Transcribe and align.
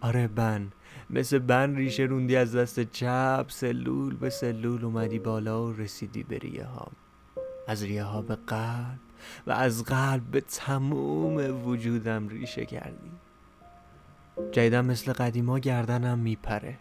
آره 0.00 0.28
بن. 0.28 0.70
مثل 1.10 1.38
بن 1.38 1.76
ریشه 1.76 2.02
روندی 2.02 2.36
از 2.36 2.56
دست 2.56 2.80
چپ 2.80 3.46
سلول 3.48 4.16
به 4.16 4.30
سلول 4.30 4.84
اومدی 4.84 5.18
بالا 5.18 5.66
و 5.66 5.72
رسیدی 5.72 6.22
به 6.22 6.38
ریه 6.38 6.64
ها. 6.64 6.88
از 7.68 7.82
ریه 7.82 8.04
ها 8.04 8.22
به 8.22 8.34
قلب 8.34 8.98
و 9.46 9.50
از 9.50 9.84
قلب 9.84 10.22
به 10.22 10.40
تموم 10.40 11.66
وجودم 11.66 12.28
ریشه 12.28 12.64
کردی. 12.64 13.10
جدیدم 14.52 14.84
مثل 14.84 15.12
قدیما 15.12 15.58
گردنم 15.58 16.18
میپره. 16.18 16.78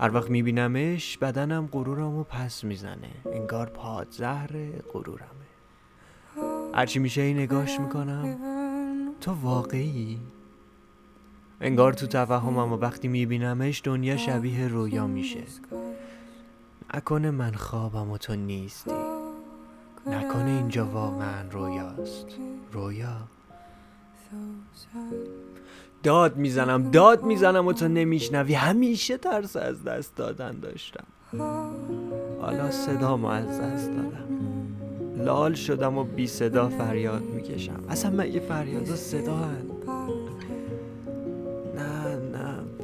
هر 0.00 0.14
وقت 0.14 0.30
میبینمش 0.30 1.18
بدنم 1.18 1.68
غرورمو 1.72 2.24
پس 2.24 2.64
می‌زنه. 2.64 3.10
انگار 3.32 3.66
پادزهر 3.66 4.50
غرورمه. 4.92 5.46
هرچی 6.74 6.98
میشه 6.98 7.22
این 7.22 7.38
نگاش 7.38 7.80
می‌کنم. 7.80 8.38
تو 9.20 9.32
واقعی؟ 9.32 10.20
انگار 11.60 11.92
تو 11.92 12.06
توهمم 12.06 12.72
و 12.72 12.76
وقتی 12.76 13.08
میبینمش 13.08 13.80
دنیا 13.84 14.16
شبیه 14.16 14.68
رویا 14.68 15.06
میشه. 15.06 15.42
نکنه 16.94 17.30
من 17.30 17.52
خوابم 17.52 18.10
و 18.10 18.18
تو 18.18 18.34
نیستی. 18.34 18.90
نکنه 20.06 20.50
اینجا 20.50 20.86
واقعا 20.86 21.48
رویاست. 21.50 22.26
رویا. 22.72 23.16
داد 26.02 26.36
می‌زنم 26.36 26.90
داد 26.90 27.24
می‌زنم 27.24 27.66
و 27.66 27.72
تو 27.72 27.88
نمیشنوی. 27.88 28.54
همیشه 28.54 29.16
ترس 29.16 29.56
از 29.56 29.84
دست 29.84 30.16
دادن 30.16 30.60
داشتم. 30.60 31.04
حالا 32.40 32.70
صدامو 32.70 33.26
از 33.26 33.60
دست 33.60 33.90
دادم. 33.90 34.28
لال 35.24 35.54
شدم 35.54 35.98
و 35.98 36.04
بی 36.04 36.26
صدا 36.26 36.68
فریاد 36.68 37.22
می‌کشم. 37.22 37.84
اصلا 37.88 38.24
یه 38.24 38.40
فریادا 38.40 38.96
صدا 38.96 39.36
هن. 39.36 39.75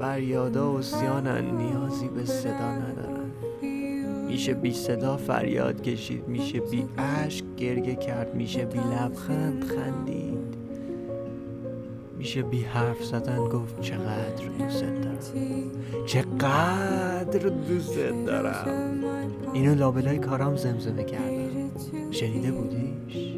فریادا 0.02 0.72
و 0.72 0.82
سیانن 0.82 1.44
نیازی 1.56 2.08
به 2.08 2.24
صدا 2.24 2.72
ندارن. 2.74 3.30
میشه 4.26 4.54
بی 4.54 4.72
صدا 4.72 5.16
فریاد 5.16 5.82
کشید 5.82 6.28
میشه 6.28 6.60
بی 6.60 6.84
عشق 6.98 7.44
گرگه 7.56 7.94
کرد 7.94 8.34
میشه 8.34 8.64
بی 8.64 8.78
لبخند 8.78 9.64
خندید. 9.64 10.56
میشه 12.18 12.42
بی 12.42 12.62
حرف 12.62 13.04
زدن 13.04 13.38
گفت 13.38 13.80
چقدر 13.80 14.46
دوست 14.58 14.82
دارم. 14.82 15.18
چقدر 16.06 17.48
دوست 17.48 17.98
دارم. 18.26 19.04
اینو 19.52 19.74
لابلای 19.74 20.18
کارام 20.18 20.56
زمزمه 20.56 21.04
کردم. 21.04 21.70
شنیده 22.10 22.52
بودیش؟ 22.52 23.34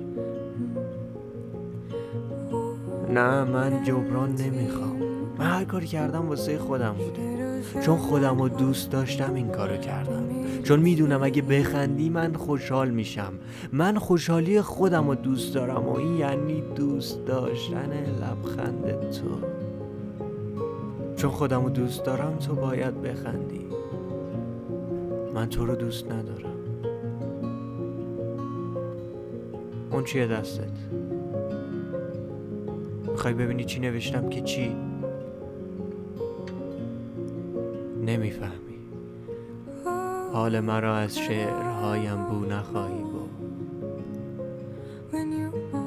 نه 3.10 3.44
من 3.44 3.84
جبران 3.84 4.34
نمی‌خوام. 4.34 5.03
من 5.38 5.46
هر 5.46 5.64
کاری 5.64 5.86
کردم 5.86 6.28
واسه 6.28 6.58
خودم 6.58 6.92
بوده. 6.92 7.62
چون 7.82 7.96
خودم 7.96 8.38
رو 8.38 8.48
دوست 8.48 8.90
داشتم 8.90 9.34
این 9.34 9.48
کارو 9.48 9.76
کردم. 9.76 10.24
چون 10.62 10.80
می‌دونم 10.80 11.22
اگه 11.22 11.42
بخندی 11.42 12.08
من 12.08 12.32
خوشحال 12.32 12.90
میشم. 12.90 13.32
من 13.72 13.98
خوشحالی 13.98 14.60
خودم 14.60 15.08
رو 15.08 15.14
دوست 15.14 15.54
دارم 15.54 15.88
و 15.88 15.96
این 15.96 16.16
یعنی 16.16 16.62
دوست 16.76 17.26
داشتن 17.26 17.90
لبخند 18.22 19.10
تو. 19.10 19.46
چون 21.16 21.30
خودم 21.30 21.64
رو 21.64 21.70
دوست 21.70 22.04
دارم 22.04 22.36
تو 22.36 22.54
باید 22.54 23.02
بخندی. 23.02 23.64
من 25.34 25.48
تو 25.48 25.66
رو 25.66 25.76
دوست 25.76 26.06
ندارم. 26.12 26.54
اون 29.90 30.04
چیه 30.04 30.26
دستت؟ 30.26 30.64
می‌خوای 33.10 33.34
ببینی 33.34 33.64
چی 33.64 33.80
نوشتم 33.80 34.28
که 34.28 34.40
چی؟ 34.40 34.76
نمی‌فهمی. 38.04 38.78
حال 40.32 40.60
مرا 40.60 40.96
از 40.96 41.18
شعرهایم 41.18 42.24
بو 42.24 42.46
نخواهی 42.46 43.02
بود 43.02 43.30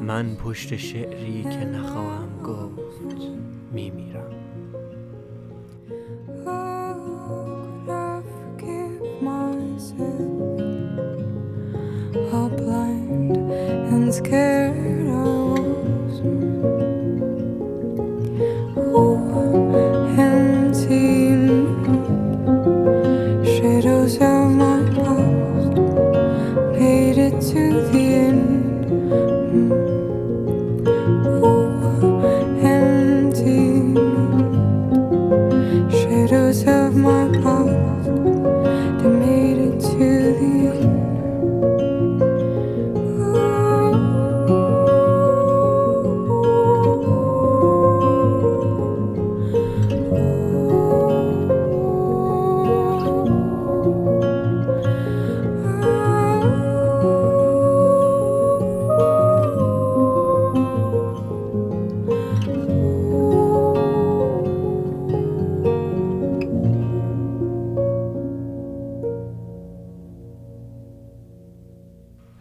من 0.01 0.35
پشت 0.35 0.75
شعری 0.75 1.43
که 1.43 1.65
نخواهم 1.65 2.41
گفت 2.43 3.01
میمیرم. 3.71 4.36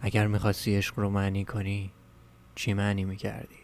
اگر 0.07 0.27
می‌خواستی 0.27 0.77
عشق 0.77 0.99
رو 0.99 1.09
معنی 1.09 1.45
کنی 1.45 1.91
چی 2.55 2.73
معنی 2.73 3.05
می‌کردی؟ 3.05 3.55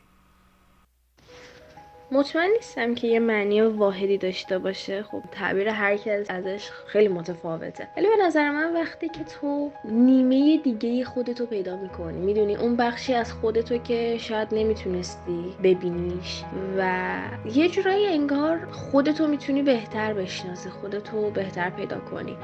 مطمئن 2.12 2.50
نیستم 2.56 2.96
که 2.96 3.08
یه 3.08 3.20
معنی 3.20 3.62
واحدی 3.62 4.18
داشته 4.18 4.60
باشه. 4.60 5.04
خب 5.04 5.24
تعبیر 5.32 5.70
هر 5.70 5.98
کس 5.98 6.26
ازش 6.30 6.70
خیلی 6.88 7.08
متفاوته. 7.08 7.88
ولی 7.98 8.08
به 8.08 8.26
نظر 8.26 8.52
من 8.52 8.74
وقتی 8.74 9.10
که 9.10 9.24
تو 9.24 9.72
نیمه 9.86 10.58
دیگه 10.58 11.06
خودتو 11.06 11.46
پیدا 11.46 11.78
می‌کنی 11.78 12.20
می‌دونی 12.20 12.56
اون 12.56 12.76
بخشی 12.76 13.14
از 13.14 13.34
خودتو 13.34 13.78
که 13.78 14.18
شاید 14.18 14.48
نمی‌تونستی 14.52 15.54
ببینیش 15.64 16.44
و 16.78 17.20
یه 17.54 17.70
جورایی 17.70 18.08
انگار 18.08 18.72
خودتو 18.72 19.28
می‌تونی 19.28 19.62
بهتر 19.62 20.14
بشناسی 20.14 20.70
خودتو 20.70 21.30
بهتر 21.30 21.70
پیدا 21.70 22.00
کنی. 22.00 22.38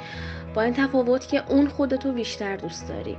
با 0.53 0.61
این 0.61 0.73
تفاوت 0.73 1.27
که 1.27 1.51
اون 1.51 1.67
خودتو 1.67 2.13
بیشتر 2.13 2.55
دوست 2.55 2.89
داری. 2.89 3.17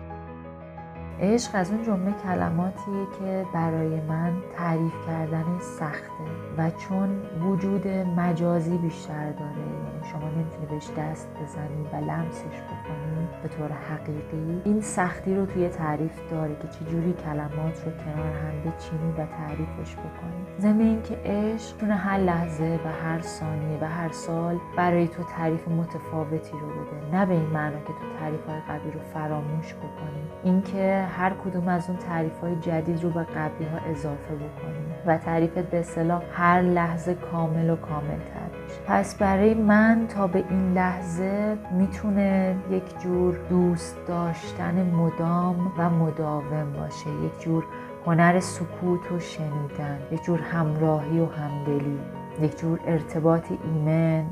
عشق 1.22 1.50
از 1.54 1.70
اون 1.70 1.82
جمله 1.82 2.12
کلماتیه 2.12 3.06
که 3.19 3.47
برای 3.54 4.00
من 4.00 4.32
تعریف 4.56 5.06
کردن 5.06 5.44
سخته 5.60 6.25
و 6.58 6.70
چون 6.70 7.22
وجود 7.41 7.88
مجازی 7.88 8.78
بیشتر 8.78 9.32
داره 9.32 9.50
یعنی 9.50 10.10
شما 10.12 10.28
نمی‌تونی 10.28 10.66
بهش 10.66 10.91
دست 10.98 11.28
بزنی 11.42 11.86
و 11.92 11.97
لمسش 11.97 12.44
بکنی 12.44 13.28
به 13.42 13.48
طور 13.48 13.72
حقیقی 13.72 14.62
این 14.64 14.81
سختی 14.81 15.34
رو 15.34 15.47
توی 15.47 15.69
تعریف 15.69 16.31
داره 16.31 16.56
که 16.62 16.69
چجوری 16.69 17.12
کلمات 17.12 17.84
رو 17.84 17.92
کنار 17.92 18.32
هم 18.32 18.60
بچینی 18.60 19.12
و 19.12 19.26
تعریفش 19.26 19.97
بکنی. 19.97 20.47
ضمن 20.60 20.81
اینکه 20.81 21.19
عشق 21.25 21.76
تونه 21.76 21.94
هر 21.94 22.19
لحظه 22.19 22.81
و 22.84 22.88
هر 22.88 23.20
ثانیه 23.20 23.78
و 23.81 23.84
هر 23.84 24.12
سال 24.12 24.58
برای 24.76 25.08
تو 25.08 25.22
تعریف 25.22 25.69
متفاوتی 25.69 26.52
رو 26.52 26.69
بده. 26.69 27.17
نه 27.17 27.26
به 27.26 27.34
این 27.34 27.46
معنا 27.46 27.78
که 27.78 27.93
تو 27.93 28.19
تعریف 28.20 28.46
های 28.46 28.61
قبلی 28.61 28.90
رو 28.90 29.00
فراموش 29.14 29.75
بکنی. 29.75 30.22
اینکه 30.44 31.06
هر 31.10 31.32
کدوم 31.44 31.68
از 31.68 31.88
اون 31.88 31.98
تعریف 31.98 32.40
های 32.40 32.56
جدید 32.56 33.02
رو 33.02 33.10
به 33.10 33.22
قبلی 33.22 33.66
ها 33.66 33.78
اضافه 33.90 34.34
بکنیم 34.34 34.94
و 35.06 35.18
تعریفت 35.18 35.58
به 35.58 35.80
اصطلاح 35.80 36.22
هر 36.32 36.62
لحظه 36.62 37.14
کامل 37.14 37.70
و 37.70 37.76
کامل 37.76 38.18
تر 38.18 38.50
پس 38.86 39.14
برای 39.14 39.54
من 39.54 40.06
تا 40.08 40.26
به 40.26 40.44
این 40.50 40.72
لحظه 40.72 41.58
می‌تونه 41.72 42.56
یک 42.70 42.98
جور 43.02 43.36
دوست 43.48 43.96
داشتن 44.06 44.90
مدام 44.94 45.72
و 45.78 45.90
مداوم 45.90 46.72
باشه 46.72 47.10
یک 47.24 47.40
جور 47.40 47.64
هنر 48.06 48.40
سکوت 48.40 49.12
و 49.12 49.18
شنیدن 49.18 49.98
یک 50.12 50.22
جور 50.22 50.40
همراهی 50.40 51.20
و 51.20 51.26
همدلی 51.26 51.98
یک 52.40 52.58
جور 52.60 52.80
ارتباط 52.86 53.44
ایمن 53.64 54.24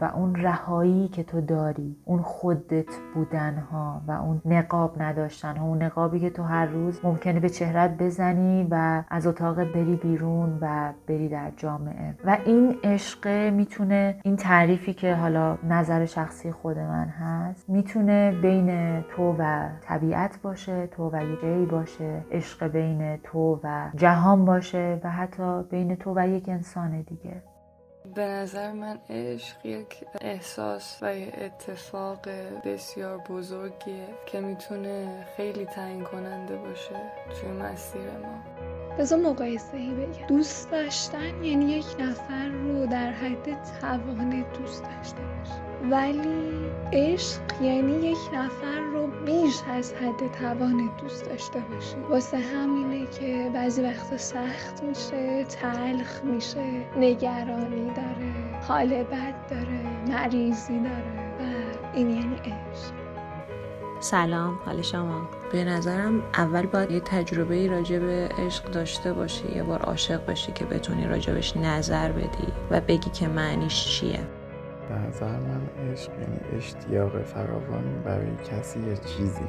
و 0.00 0.04
اون 0.04 0.34
رهایی 0.34 1.08
که 1.08 1.22
تو 1.22 1.40
داری 1.40 1.96
اون 2.04 2.22
خودت 2.22 2.96
بودن 3.14 3.58
ها 3.58 4.02
و 4.08 4.10
اون 4.10 4.40
نقاب 4.44 5.02
نداشتن 5.02 5.56
ها 5.56 5.66
اون 5.66 5.82
نقابی 5.82 6.20
که 6.20 6.30
تو 6.30 6.42
هر 6.42 6.66
روز 6.66 7.00
ممکنه 7.04 7.40
به 7.40 7.48
چهرت 7.48 7.96
بزنی 7.98 8.68
و 8.70 9.04
از 9.08 9.26
اتاق 9.26 9.64
بری 9.64 9.96
بیرون 9.96 10.58
و 10.60 10.92
بری 11.06 11.28
در 11.28 11.52
جامعه. 11.56 12.14
و 12.24 12.38
این 12.44 12.76
عشق 12.84 13.28
می‌تونه 13.52 14.20
این 14.22 14.36
تعریفی 14.36 14.94
که 14.94 15.14
حالا 15.14 15.58
نظر 15.68 16.04
شخصی 16.04 16.52
خود 16.52 16.78
من 16.78 17.08
هست 17.08 17.70
می‌تونه 17.70 18.32
بین 18.42 19.00
تو 19.02 19.36
و 19.38 19.68
طبیعت 19.80 20.38
باشه 20.42 20.86
تو 20.86 21.10
و 21.12 21.22
یه 21.24 21.66
باشه 21.66 22.24
عشق 22.30 22.66
بین 22.66 23.16
تو 23.16 23.60
و 23.64 23.90
جهان 23.96 24.44
باشه 24.44 25.00
و 25.04 25.10
حتی 25.10 25.62
بین 25.62 25.94
تو 25.94 26.12
و 26.16 26.28
یک 26.28 26.48
انسان 26.48 27.00
دیگه. 27.00 27.53
به 28.14 28.22
نظر 28.26 28.72
من 28.72 28.98
عشق 29.10 29.66
یک 29.66 30.04
احساس 30.20 30.98
و 31.02 31.06
اتفاق 31.40 32.28
بسیار 32.64 33.18
بزرگیه 33.18 34.08
که 34.26 34.40
می‌تونه 34.40 35.26
خیلی 35.36 35.66
تعیین 35.66 36.04
کننده 36.04 36.56
باشه 36.56 37.12
توی 37.40 37.50
مسیر 37.50 38.10
ما. 38.10 38.83
بذار 38.98 39.18
مقایسه 39.18 39.76
ای 39.76 39.90
بگم. 39.90 40.26
دوست 40.26 40.70
داشتن 40.70 41.44
یعنی 41.44 41.64
یک 41.64 41.86
نفر 41.98 42.48
رو 42.48 42.86
در 42.86 43.12
حد 43.12 43.62
توان 43.80 44.44
دوست 44.58 44.84
داشته 44.84 45.20
باشه 45.20 45.64
ولی 45.90 46.54
عشق 46.92 47.62
یعنی 47.62 47.92
یک 47.92 48.18
نفر 48.34 48.80
رو 48.92 49.06
بیش 49.06 49.54
از 49.70 49.92
حد 49.92 50.32
توان 50.40 50.90
دوست 51.02 51.24
داشته 51.24 51.60
باشی. 51.60 51.96
واسه 52.10 52.38
همینه 52.38 53.06
که 53.06 53.50
بعضی 53.54 53.82
وقتا 53.82 54.16
سخت 54.16 54.82
میشه 54.82 55.44
تلخ 55.44 56.24
میشه 56.24 56.86
نگرانی 56.96 57.86
داره 57.86 58.60
حال 58.68 59.02
بد 59.02 59.34
داره 59.50 59.80
مریضی 60.08 60.78
داره 60.78 61.34
و 61.40 61.42
این 61.94 62.10
یعنی 62.10 62.36
عشق. 62.36 63.03
سلام 64.04 64.58
حال 64.64 64.82
شما؟ 64.82 65.28
به 65.52 65.64
نظرم 65.64 66.22
اول 66.34 66.66
باید 66.66 66.90
یه 66.90 67.00
تجربه 67.00 67.68
راجع 67.68 67.98
به 67.98 68.28
عشق 68.38 68.64
داشته 68.64 69.12
باشی 69.12 69.48
یه 69.56 69.62
بار 69.62 69.82
عاشق 69.82 70.26
باشی 70.26 70.52
که 70.52 70.64
بتونی 70.64 71.06
راجبش 71.06 71.56
نظر 71.56 72.12
بدی 72.12 72.52
و 72.70 72.80
بگی 72.80 73.10
که 73.10 73.28
معنیش 73.28 73.84
چیه. 73.84 74.20
به 74.88 74.94
نظر 74.94 75.38
من 75.38 75.90
عشق 75.92 76.10
یعنی 76.12 76.56
اشتیاق 76.56 77.22
فراوان 77.22 78.02
برای 78.04 78.36
کسی 78.36 78.80
یا 78.80 78.94
چیزی. 78.94 79.48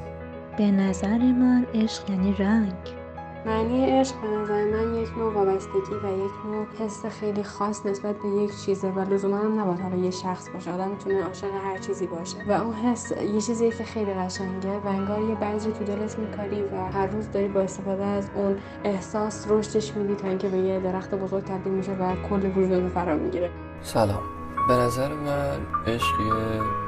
به 0.57 0.72
نظر 0.72 1.18
من 1.18 1.66
عشق 1.74 2.10
یعنی 2.10 2.34
رنگ. 2.34 3.05
معنی 3.45 4.00
عشق 4.00 4.15
به 4.21 4.27
نظر 4.27 4.65
من 4.65 4.95
یک 4.95 5.18
نوع 5.18 5.33
وابستگی 5.33 5.95
و 6.03 6.25
یک 6.25 6.31
نوع 6.45 6.65
حس 6.80 7.06
خیلی 7.06 7.44
خاص 7.44 7.86
نسبت 7.86 8.15
به 8.15 8.27
یک 8.30 8.62
چیزه 8.65 8.88
و 8.88 9.00
لزوما 9.00 9.38
هم 9.38 9.59
نباید 9.59 9.80
حالا 9.80 9.95
یه 9.95 10.12
شخص 10.12 10.50
باشه. 10.50 10.74
آدم 10.74 10.88
می‌تونه 10.88 11.24
عاشق 11.24 11.47
هر 11.63 11.77
چیزی 11.77 12.07
باشه. 12.07 12.38
و 12.47 12.51
اون 12.51 12.74
حس 12.74 13.12
یه 13.12 13.42
چیزیه 13.42 13.71
که 13.71 13.83
خیلی 13.83 14.13
قشنگه. 14.13 14.77
و 14.86 14.88
انگار 14.88 15.21
یه 15.21 15.36
بعضی 15.36 15.71
تو 15.71 15.83
دلت 15.83 16.19
میکاری 16.19 16.62
و 16.62 16.75
هر 16.94 17.07
روز 17.07 17.31
داری 17.31 17.47
با 17.47 17.62
استفاده 17.62 18.06
از 18.06 18.30
اون 18.36 18.57
احساس 18.83 19.45
رشدش 19.50 19.95
میدی 19.95 20.15
تا 20.15 20.27
اینکه 20.27 20.47
به 20.47 20.57
یه 20.57 20.80
درخت 20.80 21.15
بزرگ 21.15 21.44
تبدیل 21.44 21.74
میشه 21.74 21.92
و 21.92 22.15
کل 22.30 22.45
وجودت 22.45 22.89
فرا 22.89 23.15
می‌گیره. 23.15 23.51
سلام. 23.81 24.24
به 24.68 24.74
نظر 24.74 25.13
من 25.13 25.59
عشقیه 25.88 26.84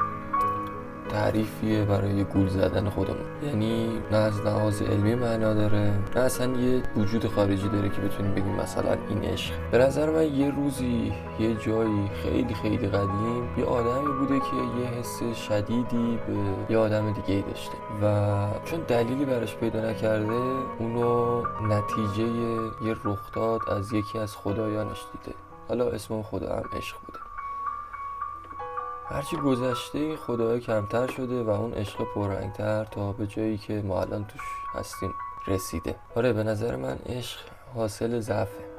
تعریفیه 1.11 1.85
برای 1.85 2.23
گول 2.23 2.47
زدن 2.47 2.89
خودمون. 2.89 3.25
یعنی 3.43 3.89
نه 4.11 4.17
از 4.17 4.41
لحاظ 4.41 4.81
علمی 4.81 5.15
معنا 5.15 5.53
داره 5.53 5.93
نه 6.15 6.21
اصلا 6.21 6.53
یه 6.57 6.83
وجود 6.97 7.27
خارجی 7.27 7.69
داره 7.69 7.89
که 7.89 8.01
بتونیم 8.01 8.33
بگیم 8.33 8.55
مثلا 8.55 8.97
این 9.09 9.23
عشق. 9.23 9.53
به 9.71 9.77
نظر 9.77 10.09
من 10.09 10.35
یه 10.35 10.51
روزی 10.51 11.13
یه 11.39 11.55
جایی 11.55 12.09
خیلی 12.23 12.53
خیلی 12.53 12.87
قدیم 12.87 13.49
یه 13.57 13.65
آدمی 13.65 14.13
بوده 14.19 14.39
که 14.39 14.55
یه 14.81 14.87
حس 14.87 15.39
شدیدی 15.47 16.19
به 16.27 16.33
یه 16.73 16.77
آدم 16.77 17.13
دیگه 17.13 17.33
ای 17.35 17.41
داشته. 17.41 17.73
و 18.03 18.47
چون 18.65 18.79
دلیلی 18.87 19.25
براش 19.25 19.55
پیدا 19.55 19.89
نکرده 19.89 20.41
اونو 20.79 21.41
نتیجه 21.61 22.27
یه 22.85 22.95
رخداد 23.05 23.61
از 23.71 23.93
یکی 23.93 24.19
از 24.19 24.35
خدایانش 24.35 25.05
دیده. 25.11 25.35
حالا 25.67 25.89
اسم 25.89 26.21
خدا 26.21 26.55
هم 26.55 26.63
عشق 26.77 26.95
بوده. 27.05 27.26
هرچی 29.09 29.37
گذشته 29.37 30.15
خدای 30.15 30.59
کمتر 30.59 31.07
شده 31.07 31.43
و 31.43 31.49
اون 31.49 31.73
عشق 31.73 32.03
پررنگتر 32.15 32.85
تا 32.85 33.11
به 33.11 33.27
جایی 33.27 33.57
که 33.57 33.81
ما 33.81 34.01
الان 34.01 34.25
توش 34.25 34.41
هستیم 34.73 35.13
رسیده. 35.47 35.95
آره 36.15 36.33
به 36.33 36.43
نظر 36.43 36.75
من 36.75 36.99
عشق 37.05 37.39
حاصل 37.75 38.19
ضعفه. 38.19 38.76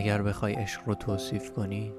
اگر 0.00 0.22
بخوای 0.22 0.54
عشق 0.54 0.80
رو 0.86 0.94
توصیف 0.94 1.50
کنی؟ 1.50 1.92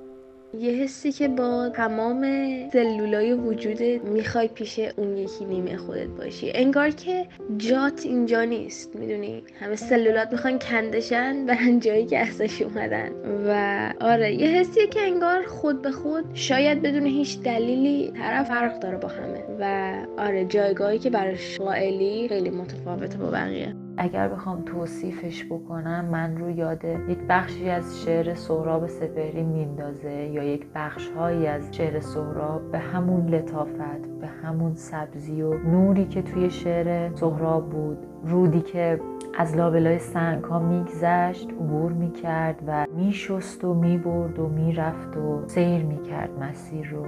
یه 0.59 0.71
حسی 0.71 1.11
که 1.11 1.27
با 1.27 1.69
تمام 1.69 2.21
سلولای 2.69 3.33
وجودت 3.33 4.03
می‌خوای 4.03 4.47
پیش 4.47 4.79
اون 4.79 5.17
یکی 5.17 5.45
نیمه 5.45 5.77
خودت 5.77 6.07
باشی. 6.07 6.51
انگار 6.55 6.89
که 6.89 7.27
جات 7.57 8.05
اینجا 8.05 8.43
نیست 8.43 8.95
می‌دونی؟ 8.95 9.43
همه 9.59 9.75
سلولات 9.75 10.31
می‌خوان 10.31 10.59
کندشن 10.59 11.45
برن 11.45 11.79
جایی 11.85 12.05
که 12.05 12.19
ازش 12.19 12.61
اومدن. 12.61 13.11
و 13.47 13.53
آره 14.01 14.33
یه 14.33 14.47
حسیه 14.47 14.87
که 14.87 15.01
انگار 15.01 15.45
خود 15.45 15.81
به 15.81 15.91
خود 15.91 16.25
شاید 16.33 16.81
بدون 16.81 17.05
هیچ 17.05 17.39
دلیلی 17.39 18.11
طرف 18.11 18.47
فرق 18.47 18.79
داره 18.79 18.97
با 18.97 19.07
همه. 19.07 19.43
و 19.59 19.93
آره 20.17 20.45
جایگاهی 20.45 20.99
که 20.99 21.09
براش 21.09 21.57
قائلی 21.57 22.27
خیلی 22.27 22.49
متفاوته 22.49 23.17
با 23.17 23.31
بقیه. 23.31 23.75
اگر 23.97 24.27
بخوام 24.27 24.61
توصیفش 24.61 25.45
بکنم 25.45 26.05
من 26.05 26.37
رو 26.37 26.49
یاد 26.49 26.83
یک 26.83 27.17
بخشی 27.29 27.69
از 27.69 28.03
شعر 28.03 28.33
سهراب 28.33 28.87
سپهری 28.87 29.43
میندازه 29.43 30.11
یا 30.11 30.43
یک 30.43 30.65
بخشهایی 30.75 31.47
از 31.47 31.75
شعر 31.75 31.99
سهراب 31.99 32.71
به 32.71 32.79
همون 32.79 33.27
لطافت 33.27 34.07
به 34.21 34.27
همون 34.27 34.73
سبزی 34.73 35.41
و 35.41 35.53
نوری 35.53 36.05
که 36.05 36.21
توی 36.21 36.49
شعر 36.49 37.15
سهراب 37.15 37.69
بود. 37.69 37.97
رودی 38.25 38.61
که 38.61 38.99
از 39.37 39.55
لابلای 39.55 39.99
سنگ 39.99 40.43
ها 40.43 40.59
میگذشت 40.59 41.49
عبور 41.49 41.91
می‌کرد 41.91 42.63
و 42.67 42.85
میشست 42.97 43.63
و 43.63 43.73
می‌برد 43.73 44.39
و 44.39 44.47
می‌رفت 44.47 45.17
و 45.17 45.43
سیر 45.47 45.83
می‌کرد 45.85 46.29
مسیر 46.39 46.89
رو. 46.89 47.05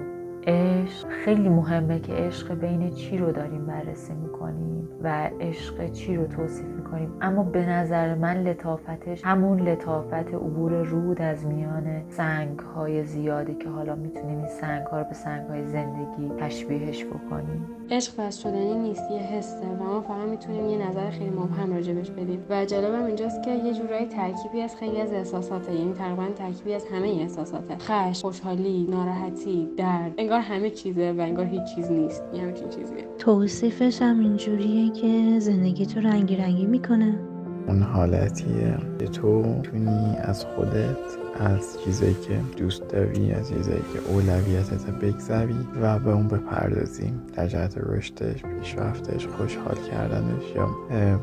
عشق. 0.47 1.09
خیلی 1.09 1.50
مهمه 1.50 2.00
که 2.00 2.13
عشق 2.13 2.53
بین 2.53 2.89
چی 2.89 3.17
رو 3.17 3.31
داریم 3.31 3.65
بررسی 3.65 4.13
می‌کنیم 4.13 4.89
و 5.03 5.29
عشق 5.41 5.91
چی 5.91 6.15
رو 6.15 6.27
توصیف 6.27 6.67
می‌کنیم. 6.67 7.09
اما 7.21 7.43
به 7.43 7.69
نظر 7.69 8.15
من 8.15 8.43
لطافتش 8.43 9.25
همون 9.25 9.59
لطافت 9.59 10.33
عبور 10.33 10.71
رود 10.71 11.21
از 11.21 11.45
میان 11.45 12.01
سنگ 12.09 12.59
های 12.59 13.03
زیادی 13.03 13.53
که 13.53 13.69
حالا 13.69 13.95
می‌تونیم 13.95 14.38
این 14.38 14.47
سنگ 14.47 14.85
ها 14.88 15.00
رو 15.00 15.05
به 15.07 15.13
سنگ 15.13 15.47
های 15.47 15.65
زندگی 15.65 16.31
تشبیهش 16.39 17.05
بکنیم. 17.05 17.65
عشق 17.91 18.19
واسه 18.19 18.41
شدنی 18.41 18.75
نیست 18.75 19.11
یه 19.11 19.17
حسه. 19.17 19.67
و 19.67 19.83
ما 19.83 20.01
فقط 20.01 20.27
می‌تونیم 20.27 20.69
یه 20.69 20.89
نظر 20.89 21.09
خیلی 21.09 21.29
مبهم 21.29 21.73
راجبش 21.73 22.11
بدیم 22.11 22.45
و 22.49 22.65
جالبم 22.65 23.05
اینجاست 23.05 23.43
که 23.43 23.51
یه 23.51 23.73
جورایی 23.73 24.05
ترکیبی 24.05 24.61
از 24.61 24.75
خیلی 24.75 25.01
از 25.01 25.13
احساساته. 25.13 25.75
یعنی 25.75 25.93
تقریبا 25.93 26.25
ترکیبی 26.35 26.73
از 26.73 26.85
همه 26.85 27.07
احساساته. 27.07 27.77
خشم 27.77 28.21
خوشحالی 28.21 28.87
ناراحتی 28.89 29.69
درد 29.77 30.13
انگار 30.17 30.39
همه 30.39 30.69
چیزه 30.69 31.11
و 31.17 31.21
انگار 31.21 31.45
هیچ 31.45 31.63
چیز 31.75 31.91
نیست. 31.91 32.23
یه 32.33 32.41
همچین 32.41 32.69
چیزیه. 32.69 33.07
توصیفش 33.17 34.01
هم 34.01 34.19
اینجوریه 34.19 34.89
که 34.91 35.39
زندگی 35.39 35.85
تو 35.85 35.99
رنگی 35.99 36.35
رنگی 36.35 36.65
می‌کنه. 36.65 37.32
اون 37.67 37.82
حالتیه. 37.82 38.77
که 39.03 39.10
تو 39.10 39.62
تونی 39.63 40.17
از 40.17 40.46
خودت 40.46 40.98
از 41.39 41.77
چیزایی 41.86 42.13
که 42.13 42.39
دوست 42.58 42.88
داری 42.88 43.32
از 43.32 43.50
چیزایی 43.50 43.82
که 43.93 44.12
اولویتت 44.12 44.91
بگذری 44.91 45.67
و 45.82 46.00
به 46.00 46.12
اون 46.12 46.27
بپردازیم 46.27 47.22
در 47.36 47.48
جهت 47.48 47.77
رشدش 47.77 48.43
پیشرفتش 48.43 49.27
خوشحال 49.27 49.75
کردنش 49.91 50.43
یا 50.55 50.70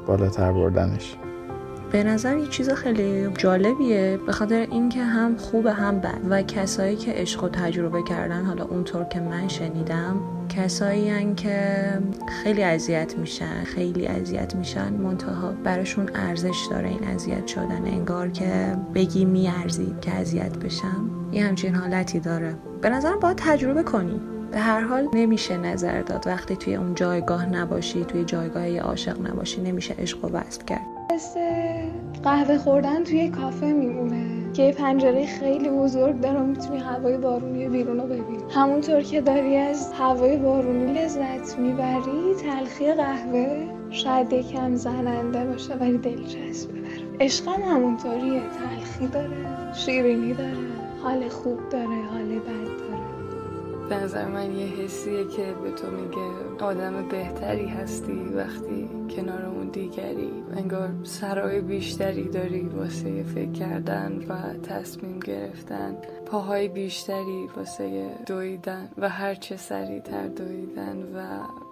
بالاتر 0.07 0.53
بردنش. 0.53 1.17
به 1.93 2.05
نظر 2.05 2.37
یه 2.37 2.47
چیز 2.47 2.71
خیلی 2.71 3.29
جالبیه 3.39 4.19
به 4.27 4.33
خاطر 4.33 4.67
اینکه 4.71 5.03
هم 5.03 5.37
خوبه 5.37 5.73
هم 5.73 6.01
بد. 6.01 6.19
و 6.31 6.43
کسایی 6.43 6.97
که 6.97 7.13
عشق 7.13 7.45
و 7.45 7.49
تجربه 7.49 8.03
کردن 8.03 8.45
حالا 8.45 8.65
اونطور 8.65 9.05
که 9.05 9.21
من 9.21 9.49
شنیدم 9.49 10.40
کسایی 10.57 11.35
که 11.35 11.83
خیلی 12.42 12.62
اذیت 12.62 13.19
میشن 13.19 13.64
خیلی 13.64 14.07
اذیت 14.07 14.54
میشن. 14.54 14.92
منتها 14.92 15.52
براشون 15.64 16.11
ارزش 16.14 16.66
داره 16.71 16.88
این 16.88 17.04
اذیت 17.04 17.47
شدن 17.47 17.83
انگار 17.87 18.28
که 18.28 18.76
بگی 18.95 19.25
میارزید 19.25 20.00
که 20.00 20.14
اذیت 20.14 20.59
بشم. 20.59 21.11
یه 21.33 21.45
همچین 21.45 21.75
حالتی 21.75 22.21
داره. 22.21 22.54
به 22.83 22.90
نظرم 22.90 23.21
باید 23.21 23.37
تجربه 23.37 23.83
کنی. 23.83 24.21
به 24.52 24.59
هر 24.59 24.80
حال 24.80 25.09
نمیشه 25.14 25.57
نظر 25.57 26.02
داد. 26.02 26.26
وقتی 26.26 26.57
توی 26.57 26.75
اون 26.75 26.95
جایگاه 26.95 27.47
نباشی 27.47 28.04
توی 28.04 28.25
جایگاه 28.25 28.78
عاشق 28.78 29.26
نباشی 29.26 29.61
نمیشه 29.61 29.95
عشق 29.99 30.25
و 30.25 30.28
وصل 30.28 30.64
کرد. 30.64 30.87
قهوه 32.25 32.59
خوردن 32.59 33.04
توی 33.04 33.28
کافه 33.28 33.66
میمونه. 33.66 34.40
که 34.52 34.62
یه 34.62 34.73
پنجره 34.73 35.26
خیلی 35.26 35.69
بزرگ 35.69 36.21
داره 36.21 36.40
می‌تونی 36.40 36.78
هوای 36.78 37.16
بارونی 37.16 37.69
بیرون 37.69 38.00
رو 38.00 38.07
ببینی. 38.07 38.38
همونطور 38.50 39.00
که 39.00 39.21
داری 39.21 39.57
از 39.57 39.92
هوای 39.92 40.37
بارونی 40.37 40.92
لذت 40.92 41.59
می‌بری 41.59 42.35
تلخی 42.42 42.92
قهوه 42.92 43.66
شاید 43.90 44.33
یکم 44.33 44.75
زننده 44.75 45.45
باشه 45.45 45.75
ولی 45.75 45.99
دلچسبه 45.99 46.73
بره 46.73 47.16
عشقم 47.21 47.62
همونطوریه 47.62 48.40
تلخی 48.40 49.07
داره 49.07 49.73
شیرینی 49.75 50.35
داره 50.35 50.57
حال 51.02 51.28
خوب 51.28 51.69
داره 51.71 52.02
حال 52.12 52.38
بد 52.38 52.80
به 53.91 53.97
نظر 53.97 54.29
من 54.29 54.53
یه 54.53 54.67
حسیه 54.67 55.25
که 55.29 55.55
به 55.63 55.71
تو 55.71 55.91
میگه 55.91 56.65
آدم 56.65 57.09
بهتری 57.09 57.67
هستی 57.67 58.13
وقتی 58.13 58.89
کنار 59.17 59.47
اون 59.47 59.69
دیگری. 59.69 60.31
انگار 60.57 60.91
سرای 61.03 61.61
بیشتری 61.61 62.29
داری 62.29 62.61
واسه 62.61 63.23
فکر 63.23 63.53
کردن 63.53 64.25
و 64.29 64.59
تصمیم 64.63 65.21
گرفتن. 65.21 65.97
پاهای 66.27 66.69
بیشتری 66.69 67.49
واسه 67.57 68.11
دویدن 68.27 68.89
و 68.99 69.09
هر 69.09 69.35
چه 69.35 69.57
سریعتر 69.57 70.27
دویدن 70.27 71.03
و 71.03 71.21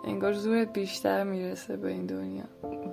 انگار 0.04 0.32
زورت 0.32 0.72
بیشتر 0.72 1.24
می‌رسه 1.24 1.76
به 1.76 1.88
این 1.88 2.06
دنیا. 2.06 2.44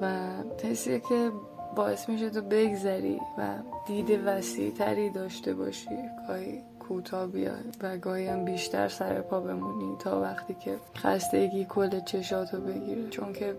و 0.01 0.27
حسیه 0.63 0.99
که 0.99 1.31
باعث 1.75 2.09
میشه 2.09 2.29
تو 2.29 2.41
بگذری 2.41 3.19
و 3.37 3.47
دید 3.87 4.19
وسیع 4.25 4.71
تری 4.71 5.09
داشته 5.09 5.53
باشی 5.53 5.89
گاهی 6.27 6.74
کوتاه 6.87 7.27
بیای 7.27 7.63
و 7.81 7.97
گاهی 7.97 8.27
هم 8.27 8.45
بیشتر 8.45 8.87
سر 8.87 9.21
پا 9.21 9.39
بمونی 9.39 9.95
تا 9.99 10.21
وقتی 10.21 10.53
که 10.53 10.77
خستگی 10.97 11.65
کل 11.65 11.99
چشاتو 11.99 12.61
بگیره 12.61 13.09
چون 13.09 13.33
که 13.33 13.55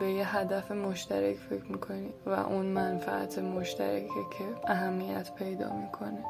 به 0.00 0.12
یه 0.12 0.36
هدف 0.36 0.72
مشترک 0.72 1.36
فکر 1.36 1.72
می‌کنی 1.72 2.10
و 2.26 2.30
اون 2.30 2.66
منفعت 2.66 3.38
مشترکه 3.38 4.22
که 4.38 4.44
اهمیت 4.72 5.34
پیدا 5.34 5.76
می‌کنه. 5.76 6.24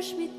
push 0.00 0.14
me. 0.14 0.30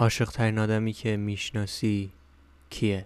عاشق 0.00 0.30
ترین 0.30 0.58
آدمی 0.58 0.92
که 0.92 1.16
می‌شناسی 1.16 2.10
کیه؟ 2.70 3.04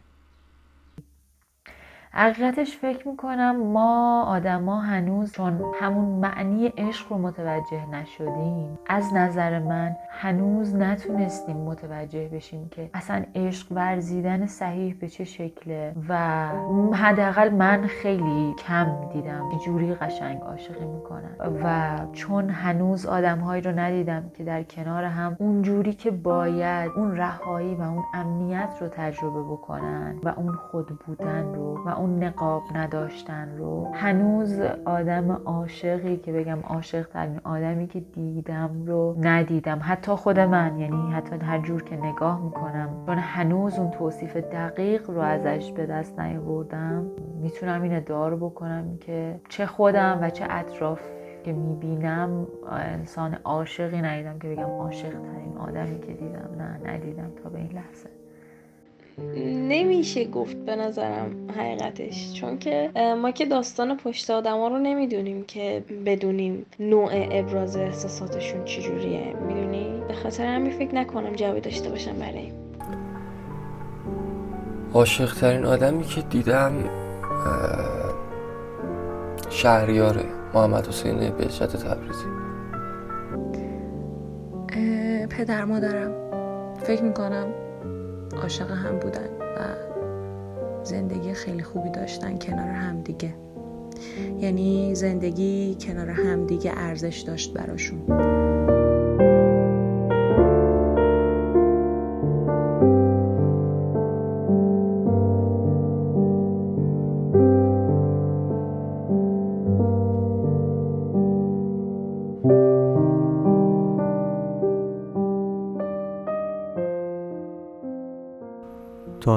حقیقتش 2.17 2.77
فکر 2.77 3.09
می‌کنم 3.09 3.57
ما 3.57 4.23
آدما 4.23 4.81
هنوز 4.81 5.33
چون 5.33 5.61
همون 5.81 6.05
معنی 6.05 6.67
عشق 6.67 7.13
رو 7.13 7.19
متوجه 7.19 7.87
نشدیم. 7.93 8.79
از 8.87 9.15
نظر 9.15 9.59
من 9.59 9.97
هنوز 10.11 10.75
نتونستیم 10.75 11.57
متوجه 11.57 12.29
بشیم 12.29 12.69
که 12.69 12.91
اصلا 12.95 13.23
عشق 13.35 13.73
ورزیدن 13.73 14.47
صحیح 14.47 14.97
به 15.01 15.09
چه 15.09 15.25
شکله 15.25 15.95
و 16.09 16.49
حداقل 16.95 17.51
من 17.51 17.87
خیلی 17.87 18.55
کم 18.67 18.87
دیدم. 19.13 19.49
جوری 19.65 19.95
قشنگ 19.95 20.41
عاشقی 20.41 20.85
می‌کنن 20.85 21.37
و 21.65 21.99
چون 22.13 22.51
هنوز 22.51 23.07
آدمهایی 23.07 23.63
رو 23.63 23.79
ندیدم 23.79 24.31
که 24.37 24.45
در 24.45 24.63
کنار 24.63 25.05
هم 25.05 25.37
اونجوری 25.39 25.93
که 25.93 26.11
باید 26.11 26.91
اون 26.97 27.17
رهایی 27.17 27.75
و 27.75 27.83
اون 27.83 28.05
امنیت 28.15 28.71
رو 28.81 28.89
تجربه 28.89 29.43
بکنن 29.43 30.21
و 30.25 30.29
اون 30.29 30.53
خود 30.55 30.87
بودن 31.07 31.55
رو 31.55 31.85
و 31.87 31.89
اون 31.89 32.04
نقاب 32.07 32.63
نداشتن 32.75 33.57
رو. 33.59 33.91
هنوز 33.95 34.61
آدم 34.85 35.33
عاشقی 35.33 36.17
که 36.17 36.33
بگم 36.33 36.59
عاشق 36.61 37.09
ترین 37.09 37.41
آدمی 37.45 37.87
که 37.87 38.01
دیدم 38.01 38.85
رو 38.87 39.17
ندیدم. 39.21 39.81
حتی 39.83 40.13
خود 40.13 40.41
من 40.41 40.79
یعنی 40.79 41.13
حتی 41.13 41.37
هر 41.37 41.59
جور 41.59 41.83
که 41.83 41.97
نگاه 41.97 42.45
می‌کنم. 42.45 42.89
چون 43.07 43.19
هنوز 43.19 43.79
اون 43.79 43.91
توصیف 43.91 44.37
دقیق 44.37 45.11
رو 45.11 45.21
ازش 45.21 45.73
به 45.73 45.87
دست 45.87 46.21
نیاوردم. 46.21 47.07
می‌تونم 47.41 47.83
این 47.83 47.95
ادعا 47.95 48.29
رو 48.29 48.37
بکنم 48.37 48.97
که 49.01 49.41
چه 49.49 49.67
خودم 49.67 50.19
و 50.23 50.31
چه 50.31 50.47
اطراف 50.51 51.01
که 51.45 51.53
می‌بینم 51.53 52.47
انسان 52.71 53.37
عاشقی 53.45 54.03
ندیدم 54.03 54.39
که 54.39 54.49
بگم 54.49 54.63
عاشق 54.63 55.11
ترین 55.11 55.57
آدمی 55.59 56.01
که 56.01 56.13
دیدم. 56.13 56.51
نه 56.59 56.93
ندیدم 56.93 57.31
تا 57.43 57.49
به 57.49 57.59
این 57.59 57.73
لحظه. 57.73 58.24
نمیشه 59.69 60.25
گفت 60.25 60.57
به 60.57 60.77
نظرم 60.77 61.51
حقیقتش. 61.57 62.33
چون 62.33 62.59
که 62.59 62.91
ما 63.23 63.31
که 63.31 63.47
داستان 63.47 63.97
پشت 63.97 64.31
آدما 64.31 64.69
رو 64.69 64.79
نمی‌دونیم 64.79 65.45
که 65.45 65.85
بدونیم 66.07 66.67
نوع 66.81 67.11
ابراز 67.13 67.77
احساساتشون 67.77 68.65
چجوریه. 68.65 69.35
می‌دونی؟ 69.47 70.03
به 70.09 70.15
خاطر 70.15 70.47
همین 70.47 70.73
فکر 70.73 70.95
نکنم 70.95 71.33
جوابی 71.33 71.61
داشته 71.61 71.91
باشم 71.91 72.13
برای 72.13 72.53
عاشق 74.95 75.35
ترین 75.35 75.65
آدمی 75.65 76.05
که 76.05 76.21
دیدم 76.21 76.73
شهریاره 79.51 80.25
محمد 80.55 80.87
حسین 80.87 81.19
بهجت 81.19 81.77
تبریزی. 81.77 82.25
پدر 85.31 85.65
مادرم. 85.65 86.13
فکر 86.83 87.03
می‌کنم 87.03 87.47
عاشق 88.43 88.71
هم 88.71 88.99
بودن 88.99 89.29
و 89.41 89.75
زندگی 90.85 91.35
خیلی 91.35 91.63
خوبی 91.63 91.91
داشتن 91.91 92.39
کنار 92.39 92.69
همدیگه 92.69 93.35
یعنی 94.41 94.95
زندگی 94.95 95.77
کنار 95.81 96.11
همدیگه 96.11 96.73
ارزش 96.77 97.19
داشت 97.21 97.53
براشون. 97.53 98.01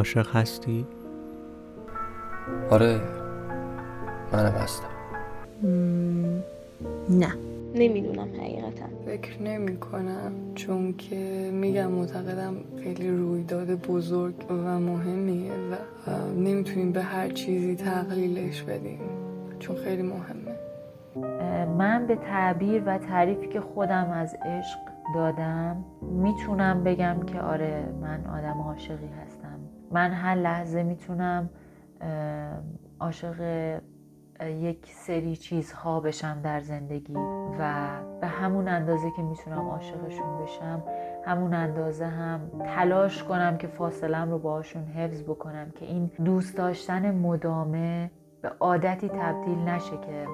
عاشق 0.08 0.36
هستی؟ 0.36 0.86
آره 2.72 3.00
منم 4.34 4.52
هستم. 4.52 4.88
نه. 7.10 7.34
نمی‌دونم 7.76 8.28
حقیقتا. 8.40 8.86
فکر 9.06 9.42
نمی 9.42 9.78
کنم 9.78 10.32
چون 10.56 10.94
که 10.98 11.50
میگم 11.54 11.88
معتقدم 11.92 12.56
خیلی 12.84 13.10
رویداد 13.10 13.68
بزرگ 13.76 14.34
و 14.50 14.80
مهمیه 14.80 15.52
و 15.52 15.76
نمی‌تونیم 16.36 16.92
به 16.92 17.02
هر 17.02 17.30
چیزی 17.30 17.76
تقلیلش 17.76 18.62
بدیم 18.62 19.00
چون 19.60 19.76
خیلی 19.76 20.02
مهمه. 20.02 20.56
من 21.78 22.08
به 22.08 22.16
تعبیر 22.16 22.84
و 22.86 22.98
تعریفی 22.98 23.48
که 23.48 23.62
خودم 23.62 24.12
از 24.12 24.36
عشق 24.46 24.80
دادم 25.16 25.84
می‌تونم 26.18 26.84
بگم 26.84 27.18
که 27.28 27.42
آره 27.42 27.94
من 28.02 28.26
آدم 28.26 28.62
عاشقی 28.62 29.10
هستم. 29.26 29.60
من 29.92 30.12
هر 30.12 30.36
لحظه 30.36 30.84
می‌تونم 30.84 31.50
عاشق 33.00 33.36
یک 34.42 34.94
سری 34.94 35.36
چیزها 35.36 36.00
بشم 36.00 36.42
در 36.44 36.60
زندگی 36.60 37.16
و 37.60 37.88
به 38.22 38.28
همون 38.28 38.68
اندازه 38.68 39.12
که 39.16 39.22
می‌تونم 39.22 39.70
عاشقشون 39.70 40.44
بشم 40.44 40.84
همون 41.26 41.54
اندازه 41.54 42.06
هم 42.06 42.40
تلاش 42.76 43.24
کنم 43.24 43.58
که 43.58 43.68
فاصلم 43.68 44.32
رو 44.32 44.40
باهاشون 44.40 44.84
حفظ 44.84 45.24
بکنم 45.24 45.72
که 45.72 45.86
این 45.86 46.12
دوست 46.26 46.58
داشتن 46.58 47.16
مدامه 47.16 48.12
به 48.42 48.52
عادتی 48.60 49.10
تبدیل 49.10 49.58
نشه 49.58 49.98
که 49.98 50.28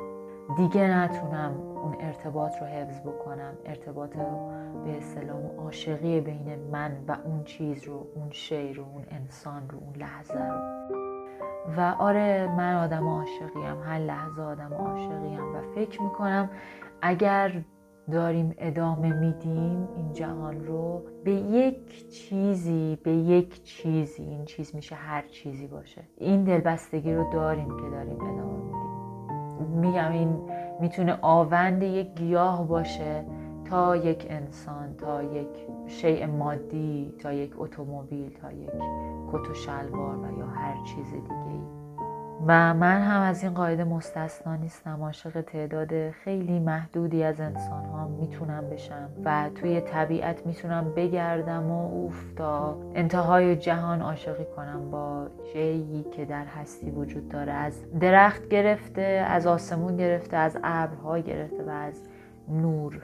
دیگه 0.58 0.88
نتونم 0.88 1.73
اون 1.84 1.96
ارتباط 2.00 2.62
رو 2.62 2.68
حفظ 2.68 3.02
بکنم 3.02 3.54
ارتباط 3.66 4.10
به 4.86 4.98
اصطلاح 4.98 5.42
عاشقی 5.58 6.22
بین 6.22 6.60
من 6.72 6.98
و 7.08 7.18
اون 7.26 7.44
چیز 7.44 7.84
رو 7.84 8.08
اون 8.16 8.32
شی 8.32 8.74
رو 8.74 8.84
اون 8.94 9.04
انسان 9.12 9.70
رو 9.70 9.78
اون 9.80 9.96
لحظه 9.96 10.34
رو. 10.34 10.60
و 11.78 11.96
آره 12.00 12.56
من 12.58 12.76
آدم 12.76 13.08
عاشقیم 13.08 13.82
هر 13.84 14.00
لحظه 14.00 14.42
آدم 14.42 14.74
عاشقیم 14.74 15.56
و 15.56 15.62
فکر 15.76 16.02
می‌کنم 16.02 16.50
اگر 17.02 17.64
داریم 18.12 18.56
ادامه 18.58 19.14
میدیم 19.14 19.88
این 19.96 20.14
جهان 20.14 20.66
رو 20.66 21.04
به 21.24 21.32
یک 21.32 22.10
چیزی 22.10 22.98
به 23.04 23.12
یک 23.12 23.64
چیزی 23.64 24.24
این 24.24 24.46
چیز 24.46 24.76
میشه 24.76 24.96
هر 24.96 25.22
چیزی 25.22 25.68
باشه. 25.68 26.02
این 26.18 26.44
دلبستگی 26.44 27.14
رو 27.14 27.32
داریم 27.32 27.68
که 27.68 27.90
داریم 27.92 28.16
ادامه 28.22 28.58
میدیم. 28.58 29.80
میگم 29.80 30.12
این 30.12 30.50
می‌تونه 30.80 31.18
آوند 31.22 31.84
یک 31.84 32.14
گیاه 32.16 32.68
باشه 32.68 33.26
تا 33.66 33.96
یک 33.96 34.28
انسان 34.30 34.96
تا 34.98 35.24
یک 35.24 35.48
شیء 35.88 36.28
مادی 36.28 37.14
تا 37.20 37.34
یک 37.34 37.54
اتومبیل 37.58 38.30
تا 38.42 38.52
یک 38.52 38.70
کت 39.32 39.50
و 39.50 39.54
شلوار 39.54 40.18
و 40.18 40.40
یا 40.40 40.46
هر 40.46 40.84
چیز 40.86 41.12
دیگه 41.12 41.63
و 42.48 42.74
من 42.74 43.02
هم 43.02 43.22
از 43.22 43.44
این 43.44 43.54
قاعده 43.54 43.84
مستثنا 43.84 44.56
نیستم. 44.56 45.02
عاشق 45.02 45.42
تعداد 45.42 46.10
خیلی 46.10 46.60
محدودی 46.60 47.24
از 47.24 47.40
انسان 47.40 47.86
ها 47.86 48.08
می‌تونم 48.08 48.70
بشم 48.70 49.10
و 49.26 49.50
توی 49.56 49.82
طبیعت 49.82 50.46
می‌تونم 50.46 50.94
بگردم 50.96 51.72
و 51.72 51.92
اوف 51.92 52.34
تا 52.36 52.78
انتهای 52.96 53.56
جهان 53.56 54.02
عاشقی 54.02 54.46
کنم 54.56 54.92
با 54.92 55.28
شیعی 55.54 56.06
که 56.12 56.26
در 56.26 56.46
هستی 56.46 56.92
وجود 56.92 57.30
داره. 57.30 57.52
از 57.52 57.86
درخت 58.00 58.48
گرفته 58.48 59.26
از 59.28 59.48
آسمون 59.48 59.98
گرفته 59.98 60.38
از 60.38 60.58
ابرها 60.64 61.20
گرفته 61.20 61.64
و 61.64 61.70
از 61.70 62.02
نور. 62.50 63.02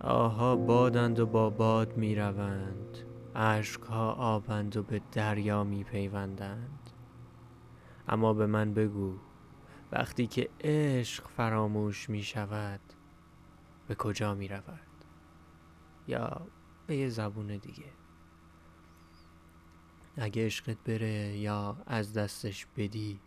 آها 0.00 0.56
بادند 0.56 1.20
و 1.20 1.26
با 1.26 1.50
باد 1.50 1.96
می 1.96 2.14
روند 2.14 2.98
ها 3.90 4.12
آبند 4.12 4.76
و 4.76 4.82
به 4.82 5.00
دریا 5.12 5.64
می 5.64 5.84
پیوندند 5.84 6.81
اما 8.08 8.32
به 8.32 8.46
من 8.46 8.74
بگو 8.74 9.18
وقتی 9.92 10.26
که 10.26 10.50
عشق 10.60 11.28
فراموش 11.28 12.10
می 12.10 12.22
شود 12.22 12.80
به 13.88 13.94
کجا 13.94 14.34
می 14.34 14.48
رود؟ 14.48 14.80
یا 16.08 16.46
به 16.86 16.96
یه 16.96 17.08
زبون 17.08 17.46
دیگه. 17.46 17.92
اگه 20.16 20.46
عشقت 20.46 20.78
بره 20.84 21.38
یا 21.38 21.76
از 21.86 22.12
دستش 22.12 22.66
بدی 22.76 23.20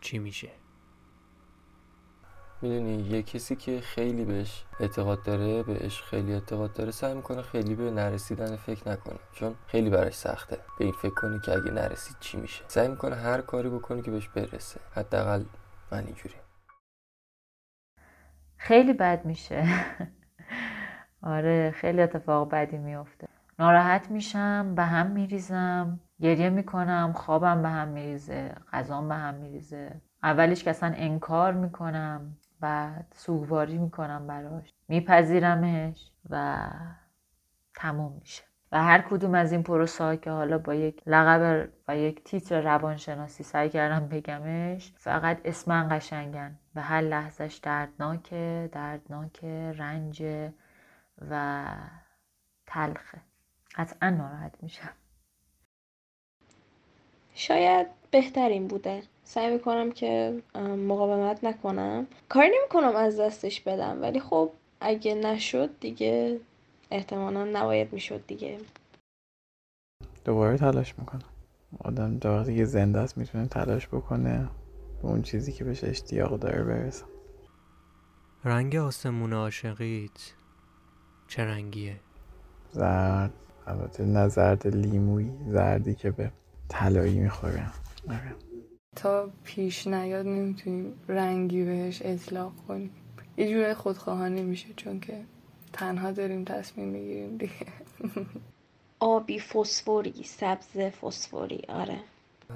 چی 0.00 0.18
میشه؟ 0.18 0.63
می‌دونی 2.64 3.02
یه 3.02 3.22
کسی 3.22 3.56
که 3.56 3.80
خیلی 3.80 4.24
بهش 4.24 4.64
اعتقاد 4.80 5.22
داره 5.22 5.62
بهش 5.62 6.02
خیلی 6.02 6.32
اعتقاد 6.32 6.72
داره 6.72 6.90
سعی 6.90 7.14
می‌کنه 7.14 7.42
خیلی 7.42 7.74
به 7.74 7.90
نرسیدن 7.90 8.56
فکر 8.56 8.88
نکنه. 8.88 9.18
چون 9.32 9.54
خیلی 9.66 9.90
براش 9.90 10.14
سخته 10.14 10.58
به 10.78 10.84
این 10.84 10.94
فکر 10.94 11.14
کنی 11.14 11.40
که 11.40 11.52
اگه 11.52 11.70
نرسید 11.70 12.16
چی 12.20 12.36
میشه. 12.36 12.64
سعی 12.68 12.88
می‌کنه 12.88 13.16
هر 13.16 13.40
کاری 13.40 13.68
بکنه 13.68 14.02
که 14.02 14.10
بهش 14.10 14.28
برسه. 14.28 14.80
حداقل 14.94 15.44
من 15.92 16.04
اینجوری. 16.06 16.34
خیلی 18.56 18.92
بد 18.92 19.24
میشه. 19.24 19.64
آره 21.22 21.70
خیلی 21.70 22.02
اتفاق 22.02 22.50
بدی 22.50 22.78
میفته 22.78 23.28
ناراحت 23.58 24.10
میشم 24.10 24.74
به 24.74 24.82
هم 24.82 25.10
میریزم 25.10 26.00
گریه 26.20 26.50
می‌کنم 26.50 27.12
خوابم 27.16 27.62
به 27.62 27.68
هم 27.68 27.88
میریزه 27.88 28.54
غذام 28.72 29.08
به 29.08 29.14
هم 29.14 29.34
میریزه. 29.34 30.00
اولش 30.22 30.64
که 30.64 30.70
اصلا 30.70 30.94
انکار 30.96 31.52
می‌کنم. 31.52 32.36
بعد 32.64 33.14
سوگواری 33.16 33.78
می‌کنم 33.78 34.26
براش. 34.26 34.72
میپذیرمش 34.88 36.10
و 36.30 36.66
تموم 37.74 38.12
میشه. 38.20 38.42
و 38.72 38.82
هر 38.82 39.02
کدوم 39.02 39.34
از 39.34 39.52
این 39.52 39.62
پروسه 39.62 40.16
که 40.16 40.30
حالا 40.30 40.58
با 40.58 40.74
یک 40.74 41.02
لقب 41.06 41.68
و 41.88 41.96
یک 41.96 42.24
تیتر 42.24 42.60
روانشناسی 42.60 43.44
سعی 43.44 43.68
کردم 43.68 44.08
بگمش 44.08 44.92
فقط 44.96 45.40
اسمن 45.44 45.88
قشنگن 45.90 46.58
و 46.74 46.82
هر 46.82 47.00
لحظش 47.00 47.60
دردناکه 47.62 48.68
دردناک 48.72 49.44
رنج 49.78 50.22
و 51.30 51.64
تلخه 52.66 53.20
قطعا 53.74 54.10
ناراحت 54.10 54.54
میشم. 54.62 54.92
شاید 57.34 57.86
بهترین 58.10 58.66
بوده. 58.68 59.02
سعی 59.24 59.52
می‌کنم 59.52 59.92
که 59.92 60.42
مقاومت 60.58 61.44
نکنم. 61.44 62.06
کاری 62.28 62.48
نمی‌کنم 62.48 62.96
از 62.96 63.20
دستش 63.20 63.60
بدم 63.60 64.02
ولی 64.02 64.20
خب 64.20 64.50
اگه 64.80 65.14
نشد 65.14 65.70
دیگه 65.80 66.40
احتمالا 66.90 67.44
نباید 67.44 67.92
می‌شد 67.92 68.26
دیگه. 68.26 68.58
دوباره 70.24 70.56
تلاش 70.56 70.98
می‌کنم. 70.98 71.22
آدم 71.84 72.20
وقتی 72.24 72.56
که 72.56 72.64
زنده 72.64 72.98
است 72.98 73.18
می‌تونه 73.18 73.46
تلاش 73.46 73.86
بکنه 73.86 74.48
به 75.02 75.08
اون 75.08 75.22
چیزی 75.22 75.52
که 75.52 75.64
بهش 75.64 75.84
اشتیاق 75.84 76.38
داره 76.38 76.64
برسه. 76.64 77.04
رنگ 78.44 78.76
آسمون 78.76 79.32
عاشقیت 79.32 80.32
چه 81.28 81.44
رنگیه؟ 81.44 81.96
زرد. 82.72 83.32
البته 83.66 84.04
نه 84.04 84.28
زرد 84.28 84.66
لیمویی 84.66 85.32
زردی 85.48 85.94
که 85.94 86.10
به 86.10 86.30
طلایی 86.68 87.18
می‌خوره. 87.18 87.66
آره. 88.08 88.34
تا 88.96 89.30
پیش 89.44 89.86
نیاد 89.86 90.26
نمی‌تونیم 90.26 90.92
رنگی 91.08 91.64
بهش 91.64 92.02
اطلاق 92.04 92.52
کنیم. 92.68 92.90
یه 93.36 93.50
جوره 93.50 93.74
خودخواهانه 93.74 94.42
میشه 94.42 94.68
چون 94.76 95.00
که 95.00 95.24
تنها 95.72 96.10
داریم 96.10 96.44
تصمیم 96.44 96.88
می‌گیریم 96.88 97.36
دیگه. 97.36 97.66
آبی 99.00 99.40
فسفوری 99.40 100.22
سبز 100.24 100.78
فسفوری 100.78 101.62
آره. 101.68 101.98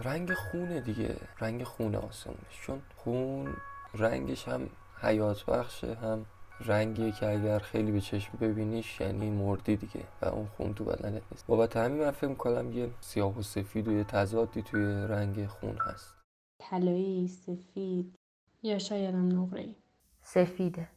رنگ 0.03 0.33
خونه 0.35 0.81
دیگه 0.81 1.17
رنگ 1.41 1.65
خون 1.65 1.95
آسمونش. 1.95 2.61
چون 2.63 2.83
خون 2.97 3.55
رنگش 3.95 4.49
هم 4.49 4.69
حیات 5.03 5.45
بخشه 5.45 5.95
هم 5.95 6.27
رنگیه 6.61 7.13
که 7.13 7.29
اگر 7.31 7.59
خیلی 7.59 7.93
به 7.93 8.01
چشم 8.01 8.39
ببینیش 8.41 9.01
یعنی 9.01 9.31
مردی 9.31 9.77
دیگه 9.77 10.01
و 10.23 10.27
اون 10.27 10.49
خون 10.57 10.75
تو 10.75 10.85
بدنت 10.85 11.23
نیست. 11.33 11.47
بابت 11.47 11.77
همین 11.77 12.05
من 12.05 12.11
فکر 12.11 12.35
کنم 12.35 12.73
یه 12.73 12.91
سیاه 13.01 13.39
و 13.39 13.43
سفید 13.43 13.89
و 13.89 13.93
یه 13.93 14.05
تضادی 14.05 14.63
توی 14.63 14.85
رنگ 14.85 15.47
خون 15.47 15.77
هست. 15.77 16.18
طلایی 16.59 17.29
سفید. 17.29 18.15
یا 18.63 18.79
شاید 18.79 19.15
هم 19.15 19.43
نقره. 19.43 19.75
سفیده. 20.23 20.89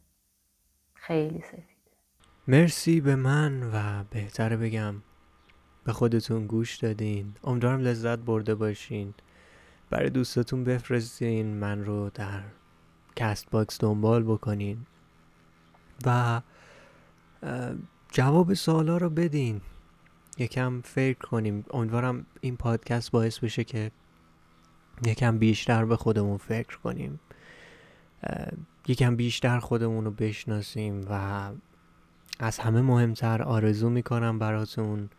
خیلی 0.94 1.40
سفید 1.40 1.72
مرسی 2.48 3.00
به 3.00 3.16
من 3.16 3.62
و 3.72 4.04
بهتره 4.10 4.56
بگم 4.56 4.94
به 5.84 5.92
خودتون 5.92 6.46
گوش 6.46 6.76
دادین. 6.76 7.34
امیدوارم 7.44 7.80
لذت 7.80 8.18
برده 8.18 8.54
باشین. 8.54 9.14
برای 9.90 10.10
دوستاتون 10.10 10.64
بفرستین 10.64 11.46
من 11.46 11.84
رو 11.84 12.10
در 12.14 12.42
Castbox 13.16 13.80
دنبال 13.80 14.22
بکنین. 14.22 14.86
و 16.06 16.40
جواب 18.08 18.54
سوالا 18.54 18.96
رو 18.96 19.10
بدین. 19.10 19.60
یکم 20.38 20.80
فکر 20.80 21.18
کنیم. 21.18 21.64
امیدوارم 21.70 22.26
این 22.40 22.56
پادکست 22.56 23.10
باعث 23.10 23.38
بشه 23.38 23.64
که 23.64 23.90
یکم 25.04 25.38
بیشتر 25.38 25.84
به 25.84 25.96
خودمون 25.96 26.36
فکر 26.36 26.78
کنیم. 26.78 27.20
یکم 28.88 29.16
بیشتر 29.16 29.58
خودمون 29.58 30.04
رو 30.04 30.10
بشناسیم 30.10 31.06
و 31.10 31.50
از 32.38 32.58
همه 32.58 32.82
مهمتر 32.82 33.42
آرزو 33.42 33.90
می‌کنم 33.90 34.38
براتون 34.38 35.10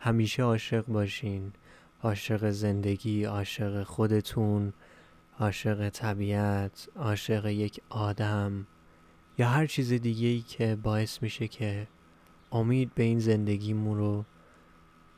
همیشه 0.00 0.42
عاشق 0.42 0.86
باشین. 0.86 1.52
عاشق 2.02 2.50
زندگی 2.50 3.24
عاشق 3.24 3.82
خودتون 3.82 4.72
عاشق 5.40 5.88
طبیعت 5.88 6.88
عاشق 6.96 7.46
یک 7.46 7.80
آدم 7.88 8.66
یا 9.38 9.48
هر 9.48 9.66
چیز 9.66 9.92
دیگه 9.92 10.28
ای 10.28 10.40
که 10.40 10.76
باعث 10.82 11.22
میشه 11.22 11.48
که 11.48 11.86
امید 12.52 12.94
به 12.94 13.02
این 13.02 13.18
زندگیمون 13.18 13.98
رو 13.98 14.24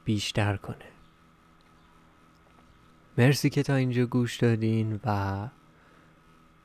بیشتر 0.05 0.57
کنه. 0.57 0.94
مرسی 3.19 3.51
که 3.51 3.63
تا 3.63 3.75
اینجا 3.75 4.07
گوش 4.07 4.37
دادین 4.37 5.01
و 5.05 5.49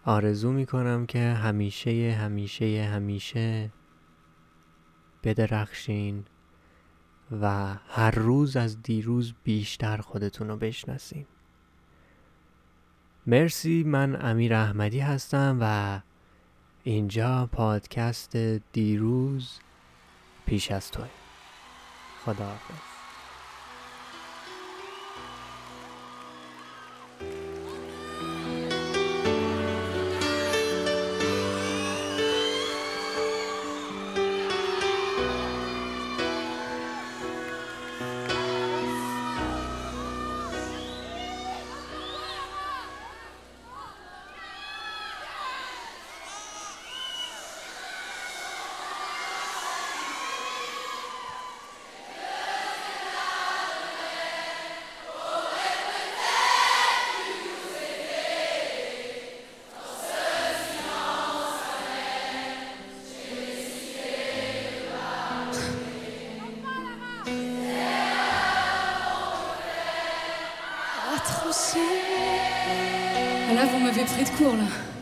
آرزو 0.06 0.52
می‌کنم 0.52 1.06
که 1.06 1.20
همیشه 1.20 2.18
همیشه 2.22 2.90
همیشه 2.94 3.70
بدرخشین 5.24 6.26
و 7.42 7.76
هر 7.88 8.12
روز 8.12 8.58
از 8.58 8.84
دیروز 8.84 9.34
بیشتر 9.44 9.98
خودتون 9.98 10.48
رو 10.48 10.58
بشناسین. 10.58 11.26
مرسی 13.28 13.84
من 13.84 14.26
امیر 14.26 14.54
احمدی 14.54 15.00
هستم 15.00 15.58
و 15.62 16.00
اینجا 16.84 17.50
پادکست 17.52 18.36
دیروز 18.74 19.60
پیش 20.46 20.72
از 20.72 20.92
توی 20.92 21.06
خداحافظ. 22.26 22.89
Là, 73.60 73.66
vous 73.66 73.80
m'avez 73.80 74.06
pris 74.06 74.24
de 74.24 74.30
court, 74.38 74.56
là. 74.56 74.99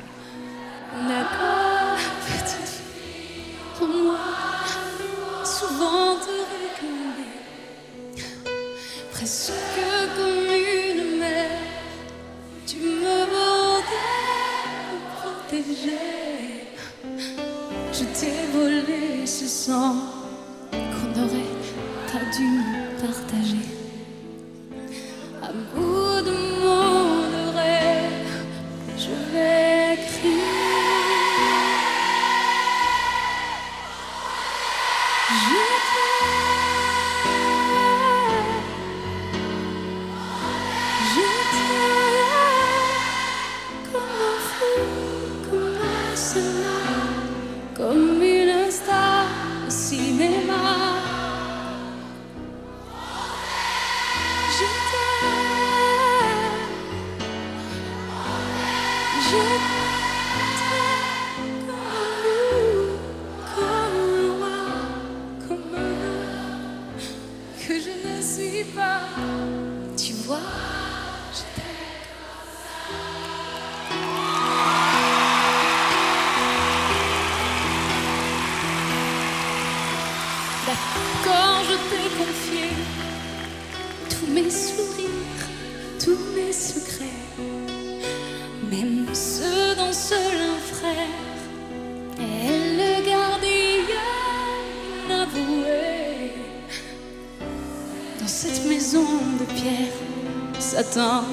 Satan 100.77 101.23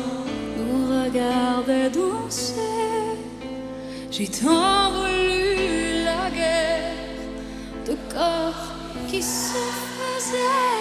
nous 0.56 1.04
regardait 1.04 1.90
danser. 1.90 2.54
J'ai 4.10 4.26
tant 4.26 4.90
voulu 4.90 6.02
la 6.02 6.30
guerre 6.30 6.94
de 7.84 7.94
corps 8.10 8.72
qui 9.06 9.20
se 9.20 9.58
faisaient. 9.98 10.73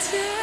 to 0.00 0.37